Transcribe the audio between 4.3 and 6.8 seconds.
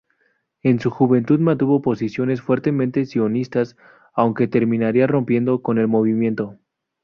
terminaría rompiendo con el movimiento.